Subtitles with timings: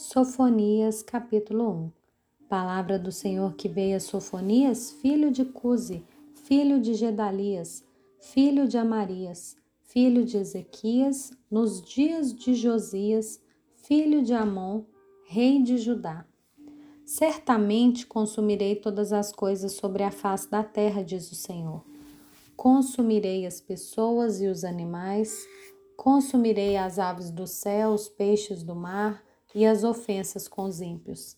[0.00, 1.92] Sofonias, capítulo 1
[2.48, 6.04] Palavra do Senhor que veio a Sofonias, filho de Cusi,
[6.44, 7.84] filho de Gedalias,
[8.20, 13.40] filho de Amarias, filho de Ezequias, nos dias de Josias,
[13.74, 14.84] filho de Amon,
[15.26, 16.24] rei de Judá.
[17.04, 21.84] Certamente consumirei todas as coisas sobre a face da terra, diz o Senhor.
[22.56, 25.44] Consumirei as pessoas e os animais,
[25.96, 31.36] consumirei as aves do céu, os peixes do mar, e as ofensas com os ímpios.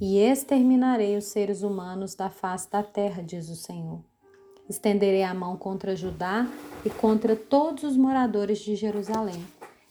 [0.00, 4.00] E exterminarei os seres humanos da face da terra, diz o Senhor.
[4.68, 6.46] Estenderei a mão contra Judá
[6.84, 9.42] e contra todos os moradores de Jerusalém.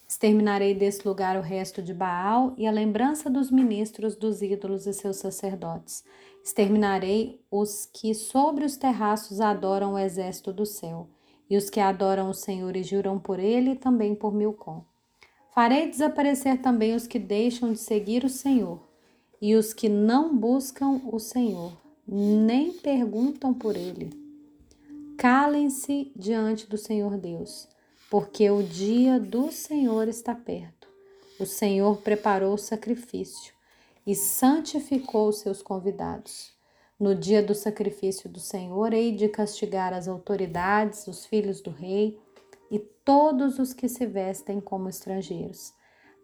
[0.07, 4.93] Exterminarei desse lugar o resto de Baal e a lembrança dos ministros dos ídolos e
[4.93, 6.03] seus sacerdotes.
[6.43, 11.09] Exterminarei os que sobre os terraços adoram o exército do céu,
[11.49, 14.85] e os que adoram o Senhor e juram por ele também por Milcom.
[15.57, 18.79] Farei desaparecer também os que deixam de seguir o Senhor
[19.41, 21.75] e os que não buscam o Senhor,
[22.07, 24.11] nem perguntam por ele.
[25.17, 27.67] Calem-se diante do Senhor Deus,
[28.07, 30.87] porque o dia do Senhor está perto.
[31.39, 33.51] O Senhor preparou o sacrifício
[34.05, 36.53] e santificou os seus convidados.
[36.99, 42.19] No dia do sacrifício do Senhor, hei de castigar as autoridades, os filhos do rei,
[42.69, 45.73] e todos os que se vestem como estrangeiros.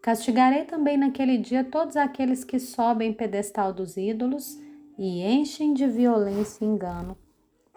[0.02, 4.58] Castigarei também naquele dia todos aqueles que sobem pedestal dos ídolos
[4.98, 7.16] e enchem de violência e engano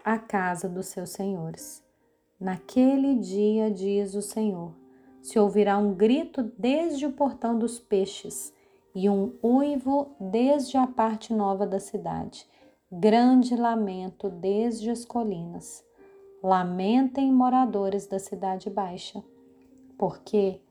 [0.03, 1.83] a casa dos seus senhores.
[2.39, 4.73] Naquele dia, diz o Senhor,
[5.21, 8.53] se ouvirá um grito desde o portão dos peixes
[8.93, 12.45] e um uivo desde a parte nova da cidade,
[12.91, 15.86] grande lamento desde as colinas
[16.43, 19.23] Lamentem, moradores da Cidade Baixa,
[19.97, 20.61] porque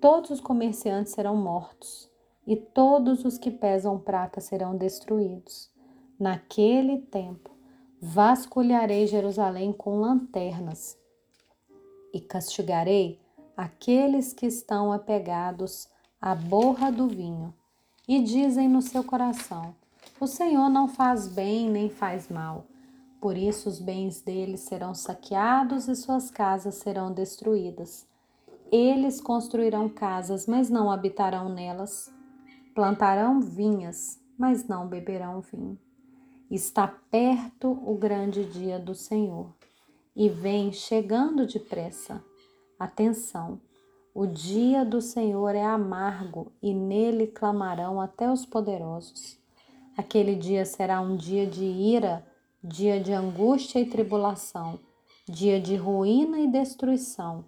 [0.00, 2.08] todos os comerciantes serão mortos
[2.46, 5.68] e todos os que pesam prata serão destruídos.
[6.18, 7.50] Naquele tempo,
[8.00, 10.96] vasculharei Jerusalém com lanternas
[12.14, 13.20] e castigarei
[13.56, 15.88] aqueles que estão apegados
[16.20, 17.52] à borra do vinho
[18.06, 19.74] e dizem no seu coração:
[20.20, 22.64] O Senhor não faz bem nem faz mal
[23.20, 28.06] por isso os bens deles serão saqueados e suas casas serão destruídas.
[28.70, 32.12] Eles construirão casas, mas não habitarão nelas.
[32.74, 35.78] Plantarão vinhas, mas não beberão vinho.
[36.50, 39.52] Está perto o grande dia do Senhor
[40.14, 42.22] e vem chegando depressa.
[42.78, 43.60] Atenção!
[44.14, 49.38] O dia do Senhor é amargo e nele clamarão até os poderosos.
[49.96, 52.26] Aquele dia será um dia de ira
[52.68, 54.80] dia de angústia e tribulação,
[55.28, 57.44] dia de ruína e destruição,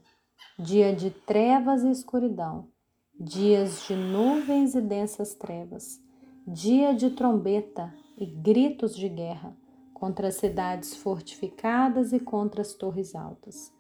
[0.57, 2.69] dia de trevas e escuridão,
[3.19, 6.01] dias de nuvens e densas trevas,
[6.47, 9.57] dia de trombeta e gritos de guerra
[9.93, 13.73] contra as cidades fortificadas e contra as torres altas.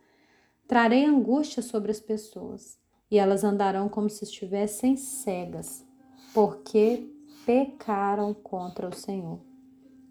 [0.66, 5.86] Trarei angústia sobre as pessoas, e elas andarão como se estivessem cegas,
[6.34, 7.08] porque
[7.46, 9.38] pecaram contra o Senhor.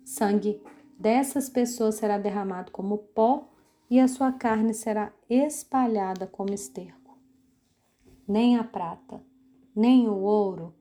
[0.06, 0.62] Sangue
[0.98, 3.48] dessas pessoas será derramado como pó
[3.90, 7.18] e a sua carne será espalhada como esterco.
[8.28, 9.22] Nem a prata,
[9.76, 10.74] nem o ouro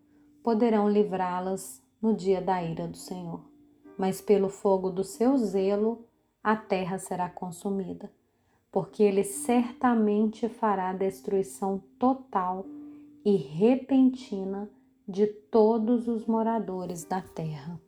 [0.43, 3.41] poderão livrá-las no dia da ira do Senhor,
[3.97, 6.05] mas pelo fogo do seu zelo
[6.43, 8.11] a terra será consumida,
[8.71, 12.65] porque ele certamente fará destruição total
[13.25, 14.71] e repentina
[15.07, 17.81] de todos os moradores da terra.